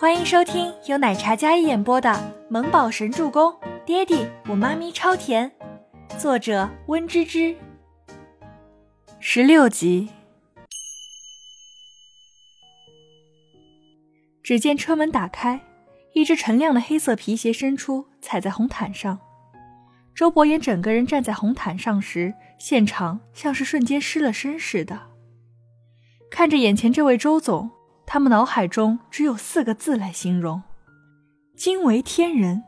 [0.00, 2.08] 欢迎收听由奶茶嘉一演播的
[2.48, 3.50] 《萌宝神助攻》，
[3.84, 5.50] 爹地我妈咪超甜，
[6.16, 7.56] 作者温芝芝。
[9.18, 10.08] 十六集。
[14.40, 15.60] 只见车门打开，
[16.14, 19.18] 一只陈亮的黑色皮鞋伸出，踩在红毯上。
[20.14, 25.08] 周伯言整个人站在红毯上时，现场像是瞬间失了身似的。
[26.30, 27.72] 看着眼前这位周总。
[28.10, 30.62] 他们脑海中只有四个字来形容：
[31.54, 32.62] 惊为天人。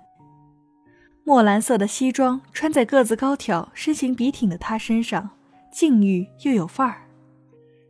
[1.24, 5.30] 墨蓝色的西装穿在个子高挑、身形笔挺的他身上，
[5.72, 7.08] 静郁又有范儿。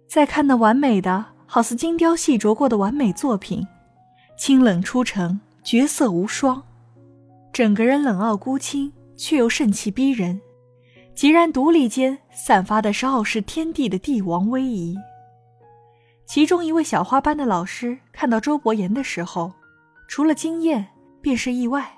[0.06, 3.66] 再看那完美的，好似精雕细琢过的完美作品，
[4.38, 6.62] 清冷出尘，绝色无双。
[7.52, 10.40] 整个人冷傲孤清，却又盛气逼人，
[11.16, 14.96] 孑然独立间散发的是傲视天地的帝王威仪。
[16.30, 19.52] 其中一位小花班的老师看到周伯言的时候，
[20.06, 20.86] 除了惊艳，
[21.20, 21.90] 便是意外。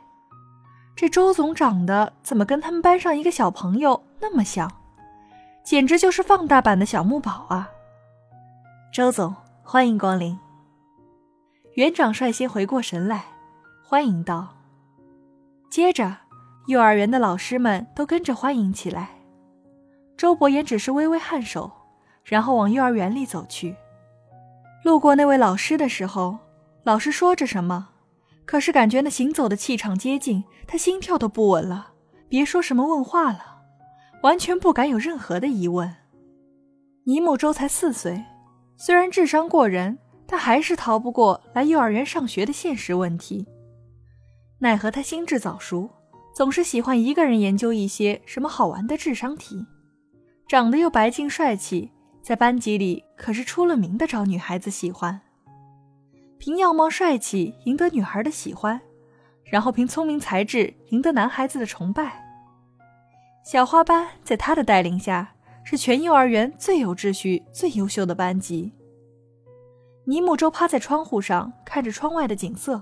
[0.96, 4.72] 这周总长得怎么跟他们班上一个小朋友那么像？
[5.62, 7.68] 简直就是放大版的小木宝啊！
[8.90, 10.38] 周总，欢迎光临。
[11.74, 13.26] 园长率先回过神来，
[13.84, 14.48] 欢迎道。
[15.68, 16.16] 接着，
[16.68, 19.10] 幼儿园的老师们都跟着欢迎起来。
[20.16, 21.70] 周伯言只是微微颔首，
[22.24, 23.76] 然后往幼儿园里走去。
[24.82, 26.38] 路过那位老师的时候，
[26.82, 27.90] 老师说着什么，
[28.44, 31.92] 可是感觉那行走的气场接近，他心跳都不稳了，
[32.28, 33.62] 别说什么问话了，
[34.22, 35.94] 完全不敢有任何的疑问。
[37.04, 38.24] 尼木舟才四岁，
[38.76, 43.46] 虽然智商过人，但还是逃不过来幼儿园上学的现实问题。
[44.58, 45.88] 奈何他心智早熟，
[46.34, 49.64] 总是喜欢一个人研究一些什么好玩的智商题，
[50.48, 51.92] 长得又白净帅气。
[52.22, 55.20] 在班级里可是出了名的招女孩子喜欢，
[56.38, 58.80] 凭样貌帅气赢得女孩的喜欢，
[59.44, 62.22] 然后凭聪明才智赢得男孩子的崇拜。
[63.44, 68.72] 小花班在他的带领下是全幼儿园最有秩序、最优秀的班级。
[70.04, 72.80] 尼木舟趴在窗户上看着窗外的景色，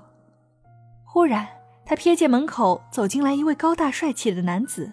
[1.05, 1.49] 忽然
[1.87, 4.93] 他瞥见门口走进来一位高大帅气的男子，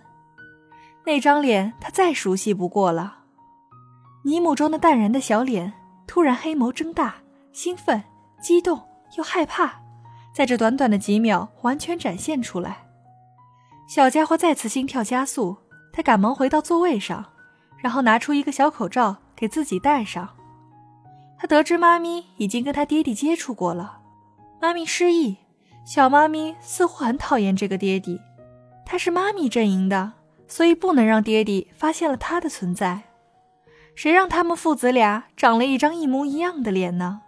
[1.05, 3.25] 那张脸他再熟悉不过了。
[4.27, 5.71] 尼木舟那淡然的小脸，
[6.05, 7.15] 突然黑眸睁大，
[7.53, 8.03] 兴奋、
[8.41, 8.77] 激动
[9.17, 9.79] 又害怕，
[10.33, 12.79] 在这短短的几秒完全展现出来。
[13.87, 15.55] 小家伙再次心跳加速，
[15.93, 17.23] 他赶忙回到座位上，
[17.77, 20.27] 然后拿出一个小口罩给自己戴上。
[21.39, 23.99] 他得知妈咪已经跟他爹地接触过了，
[24.61, 25.37] 妈咪失忆，
[25.85, 28.19] 小妈咪似乎很讨厌这个爹地，
[28.85, 30.11] 他是妈咪阵营的，
[30.49, 33.03] 所以不能让爹地发现了他的存在。
[33.97, 37.21] 谁让他们父子俩长了一张一模一样的脸呢？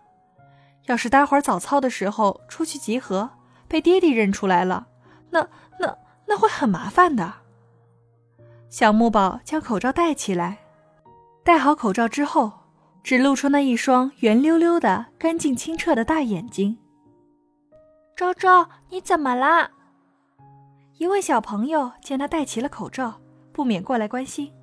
[0.86, 3.32] 要是待会儿早操的时候出去集合，
[3.68, 4.86] 被爹地认出来了，
[5.32, 5.48] 那
[5.80, 5.98] 那
[6.28, 7.34] 那会很麻烦的。
[8.70, 10.60] 小木宝将口罩戴起来，
[11.44, 12.52] 戴好口罩之后，
[13.02, 16.78] 只露出那一双圆溜溜的、干净清澈的大眼睛。
[18.16, 19.72] 周周，你怎么啦？
[21.00, 23.20] 一位小朋友见他戴起了口罩，
[23.52, 24.54] 不免过来关心。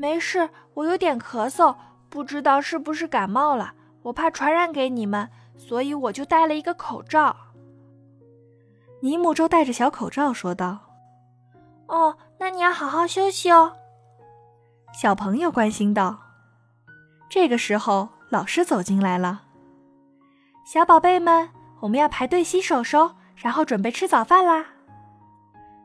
[0.00, 1.74] 没事，我有点咳嗽，
[2.08, 3.72] 不知道是不是感冒了。
[4.02, 7.34] 我怕传染给你们，所以我就戴了一个口罩。
[9.00, 10.78] 尼木舟戴着小口罩说道
[11.88, 13.72] ：“哦，那你要好好休息哦。”
[14.94, 16.16] 小朋友关心道。
[17.28, 19.42] 这个时候，老师走进来了。
[20.64, 21.50] 小宝贝们，
[21.80, 24.66] 我们要排队洗手手，然后准备吃早饭啦。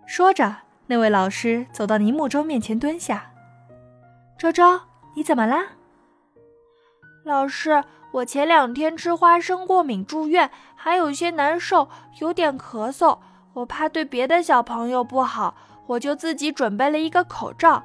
[0.05, 0.55] 说着，
[0.85, 3.31] 那位老师走到尼木舟面前蹲下。
[4.37, 4.79] 周周，
[5.15, 5.63] 你怎么啦？
[7.23, 11.87] 老师，我前两天吃花生过敏住院，还有些难受，
[12.19, 13.17] 有点咳嗽。
[13.53, 15.55] 我怕对别的小朋友不好，
[15.87, 17.81] 我就自己准备了一个口罩。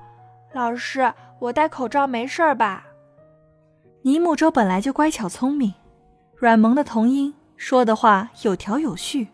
[0.52, 2.84] 老师，我戴口罩没事儿吧？
[4.02, 5.72] 尼木舟本来就乖巧聪明，
[6.34, 9.28] 软萌的童音，说的话有条有序。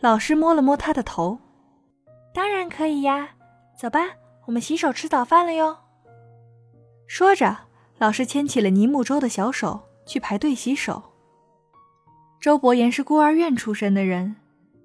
[0.00, 1.38] 老师摸了摸他的头，
[2.32, 3.28] 当然可以呀。
[3.76, 4.00] 走吧，
[4.46, 5.76] 我们洗手吃早饭了哟。
[7.14, 7.54] 说着，
[7.98, 11.02] 老师牵起了尼木舟的小手，去排队洗手。
[12.40, 14.36] 周伯言是孤儿院出身的人，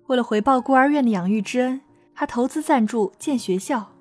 [0.08, 1.80] 为了回报孤儿院的养育之恩，
[2.14, 3.94] 他投资赞助建学校，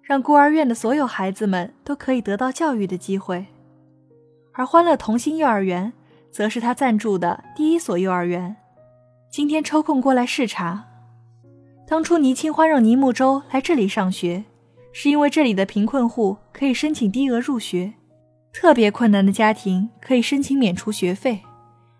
[0.00, 3.46] 让孤儿院的所有孩子们都可以得到教育的机会。
[4.52, 5.92] 而欢乐童心幼儿园，
[6.30, 8.54] 则是他赞助的第一所幼儿园。
[9.28, 10.84] 今天抽空过来视察。
[11.88, 14.44] 当初倪清欢让尼木舟来这里上学。
[14.92, 17.94] 是因为这里的贫困户可以申请低额入学，
[18.52, 21.42] 特别困难的家庭可以申请免除学费，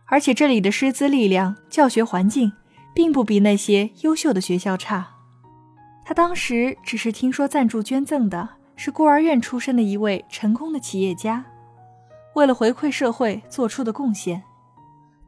[0.06, 2.52] 而且这里的师资力量、教学环境，
[2.94, 5.08] 并不比那些优秀的学校差。
[6.04, 11.44] 他当时只是听说赞助捐赠的是孤儿院出身的一位成功的企业家，
[12.34, 14.42] 为了回馈社会做出的贡献，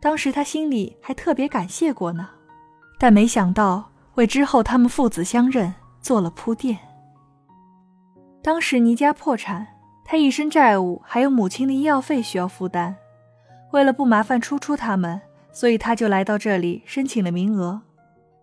[0.00, 2.28] 当时他心里还特别感谢过呢。
[2.98, 5.72] 但没想到为之后他们父子相认
[6.02, 6.78] 做了铺垫。
[8.44, 9.66] 当时倪家破产，
[10.04, 12.94] 他一身债务，还有母亲的医药费需要负担。
[13.72, 15.18] 为了不麻烦初初他们，
[15.50, 17.80] 所以他就来到这里申请了名额，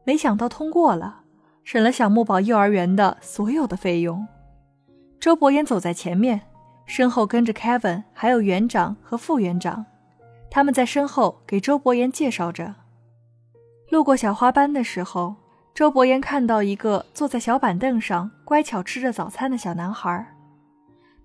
[0.03, 1.21] 没想到通过了，
[1.63, 4.27] 省了小木宝幼儿园的所有的费用。
[5.19, 6.42] 周伯言走在前面，
[6.88, 9.86] 身后跟着 Kevin，还有园长和副园长，
[10.50, 12.74] 他们在身后给周伯言介绍着。
[13.92, 15.36] 路过小花班的时候，
[15.73, 20.27] 周伯言看到一个坐在小板凳上乖巧吃着早餐的小男孩，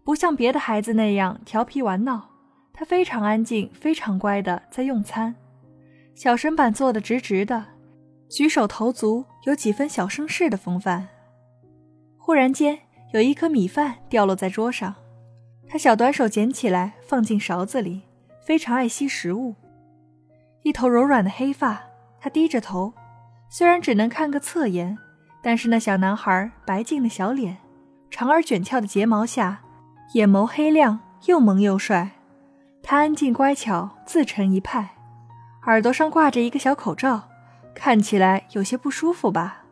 [0.05, 2.31] 不像别的孩子那样调皮玩闹，
[2.73, 5.35] 他非常安静、非常乖的在用餐，
[6.15, 7.65] 小身板坐得直直的，
[8.31, 11.09] 举手投足有几分小绅士的风范。
[12.17, 12.79] 忽然间，
[13.13, 14.95] 有一颗米饭掉落在桌上，
[15.69, 18.03] 他小短手捡起来放进勺子里，
[18.45, 19.57] 非常爱惜食物，
[20.63, 21.83] 一头柔软的黑发。
[22.19, 22.93] 他低着头，
[23.49, 24.99] 虽然只能看个侧颜，
[25.43, 27.57] 但是那小男孩白净的小脸，
[28.11, 29.61] 长而卷翘的睫毛下，
[30.15, 32.11] 眼眸黑亮，又萌又帅。
[32.83, 34.91] 他安静乖巧，自成一派。
[35.67, 37.29] 耳朵上挂着一个小口罩，
[37.75, 39.65] 看起来有些不舒服吧，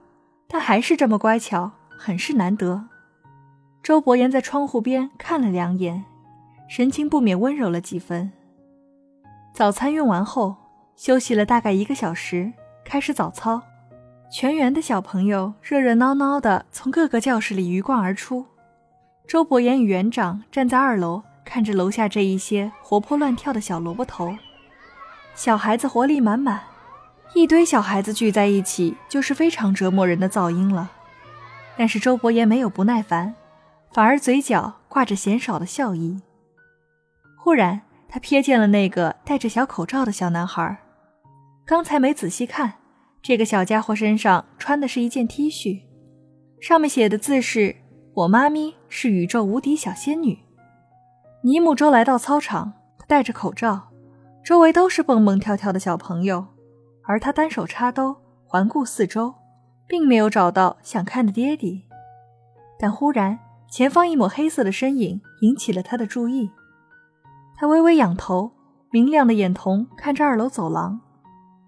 [0.48, 2.86] 但还是这么乖巧，很是难得。
[3.82, 6.04] 周伯言在窗户边看了两眼，
[6.68, 8.32] 神情不免温柔了几分。
[9.52, 10.56] 早餐用完后。
[10.96, 12.52] 休息了大概一个小时，
[12.84, 13.60] 开始早操。
[14.30, 18.46] 全园的小朋友热热闹闹的从各个教室里鱼贯而出。
[19.26, 24.36] 周伯言与园长站在二楼，看着楼下这一些活泼乱跳的小萝卜头。
[25.34, 26.60] 小孩子活力满满，
[27.34, 30.90] 一堆小孩子聚在一起就是非常折磨人的噪音了。
[31.76, 33.34] 但是周伯言没有不耐烦，
[33.92, 36.20] 反而嘴角挂着嫌少的笑意。
[37.36, 40.83] 忽然，他瞥见了那个戴着小口罩的小男孩。
[41.66, 42.74] 刚才没仔细看，
[43.22, 45.80] 这个小家伙身上穿的是一件 T 恤，
[46.60, 47.74] 上面写的字是
[48.12, 50.38] “我妈咪是宇宙无敌小仙女”。
[51.42, 53.88] 尼木周来到操场，他戴着口罩，
[54.44, 56.46] 周围都是蹦蹦跳跳的小朋友，
[57.04, 58.14] 而他单手插兜，
[58.44, 59.34] 环顾四周，
[59.88, 61.84] 并没有找到想看的爹地。
[62.78, 63.38] 但忽然，
[63.70, 66.50] 前方一抹黑色的身影引起了他的注意，
[67.56, 68.52] 他微微仰头，
[68.90, 71.00] 明亮的眼瞳看着二楼走廊。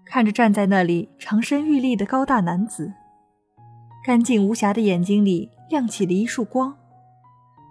[0.09, 2.93] 看着站在那里长身玉立的高大男子，
[4.05, 6.75] 干净无瑕的眼睛里亮起了一束光，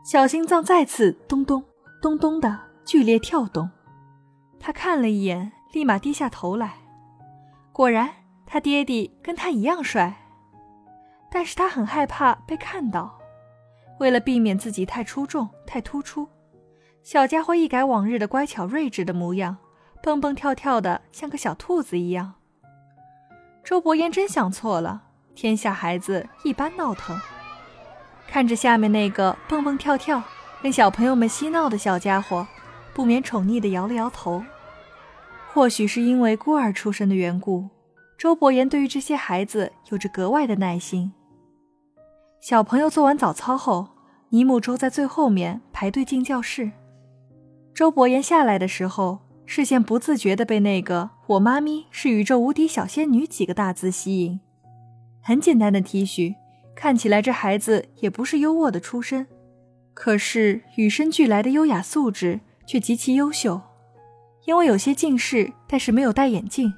[0.05, 1.65] 小心脏再次咚咚
[2.03, 3.71] 咚咚的剧烈跳动。
[4.61, 6.75] 他看了一眼，立马低下头来。
[7.73, 8.11] 果然，
[8.45, 10.15] 他爹地跟他一样帅，
[11.31, 13.19] 但是他很害怕被看到。
[13.99, 16.29] 为了避免自己太出众、太突出，
[17.03, 19.57] 小家伙一改往日的乖巧睿智的模样。
[20.07, 22.35] 蹦蹦跳跳的，像个小兔子一样。
[23.65, 25.03] 周伯言真想错了，
[25.35, 27.21] 天下孩子一般闹腾。
[28.29, 30.23] 看着下面那个蹦蹦跳跳、
[30.63, 32.47] 跟小朋友们嬉闹的小家伙，
[32.95, 34.45] 不免宠溺的摇了摇头。
[35.53, 37.69] 或许是因为孤儿出身的缘故，
[38.17, 41.13] 周伯言对于这些孩子有着格外的耐心。
[42.41, 43.89] 小朋友做完早操后，
[44.29, 46.71] 尼木舟在最后面排队进教室。
[47.75, 49.26] 周伯言下来的时候。
[49.47, 54.41] 视线不自觉地被那个“我妈咪是宇宙无敌小仙女”几个大字吸引。
[55.23, 56.35] 很简单的 T 恤，
[56.75, 59.27] 看起来这孩子也不是优渥的出身，
[59.95, 63.61] 可是与生俱来的优雅素质却极其优秀。
[64.47, 66.75] 因为有些近视，但是没有戴眼镜，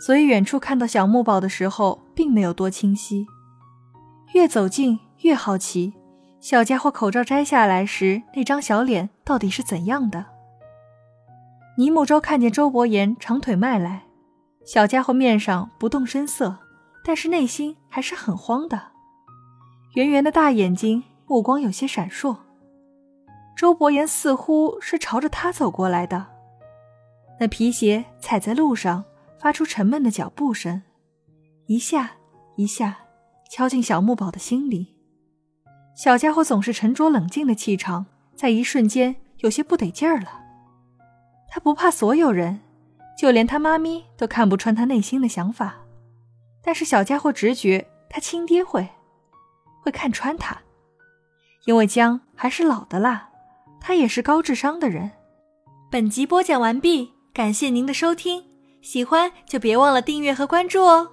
[0.00, 3.26] 所以远处看到小木宝的时候并没有多清晰。
[4.34, 5.92] 越走近越好奇，
[6.40, 10.26] 小家伙口罩摘下来时那张小脸到底是怎样的。
[11.80, 14.02] 尼木舟看见周伯言长腿迈来，
[14.66, 16.58] 小家伙面上不动声色，
[17.02, 18.88] 但是内心还是很慌的。
[19.94, 22.36] 圆圆的大眼睛，目光有些闪烁。
[23.56, 26.26] 周伯言似乎是朝着他走过来的，
[27.40, 29.02] 那皮鞋踩在路上，
[29.38, 30.82] 发出沉闷的脚步声，
[31.64, 32.10] 一下
[32.56, 32.98] 一下
[33.50, 34.96] 敲进小木宝的心里。
[35.96, 38.04] 小家伙总是沉着冷静的气场，
[38.36, 40.49] 在一瞬间有些不得劲儿了。
[41.50, 42.60] 他不怕所有人，
[43.18, 45.74] 就连他妈咪都看不穿他内心的想法。
[46.62, 48.88] 但是小家伙直觉，他亲爹会，
[49.82, 50.56] 会看穿他，
[51.64, 53.28] 因为姜还是老的辣，
[53.80, 55.10] 他也是高智商的人。
[55.90, 58.44] 本集播讲完毕，感谢您的收听。
[58.80, 61.10] 喜欢就别忘了订阅和关注哦。